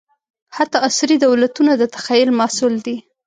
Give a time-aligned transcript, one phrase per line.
[0.55, 2.97] حتی عصري دولتونه د تخیل محصول دي.